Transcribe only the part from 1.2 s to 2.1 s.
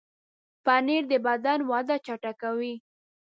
بدن وده